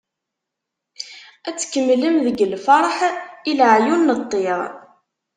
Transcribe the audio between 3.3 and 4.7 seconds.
i leɛyun n ṭṭir.